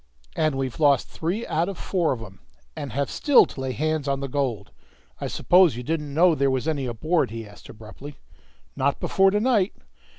And 0.35 0.55
we've 0.55 0.79
lost 0.79 1.07
three 1.09 1.45
out 1.45 1.69
of 1.69 1.77
four 1.77 2.11
of 2.11 2.23
'em, 2.23 2.39
and 2.75 2.91
have 2.91 3.07
still 3.11 3.45
to 3.45 3.61
lay 3.61 3.71
hands 3.71 4.07
on 4.07 4.19
the 4.19 4.27
gold! 4.27 4.71
I 5.19 5.27
suppose 5.27 5.75
you 5.77 5.83
didn't 5.83 6.11
know 6.11 6.33
there 6.33 6.49
was 6.49 6.67
any 6.67 6.87
aboard?" 6.87 7.29
he 7.29 7.47
asked 7.47 7.69
abruptly. 7.69 8.15
"Not 8.75 8.99
before 8.99 9.29
to 9.29 9.39
night." 9.39 9.75